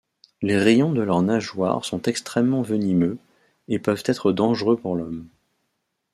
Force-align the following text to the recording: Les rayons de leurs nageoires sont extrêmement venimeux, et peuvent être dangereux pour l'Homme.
Les 0.41 0.57
rayons 0.57 0.91
de 0.91 1.01
leurs 1.03 1.21
nageoires 1.21 1.85
sont 1.85 2.01
extrêmement 2.01 2.63
venimeux, 2.63 3.19
et 3.67 3.77
peuvent 3.77 4.01
être 4.07 4.31
dangereux 4.31 4.75
pour 4.75 4.95
l'Homme. 4.95 5.27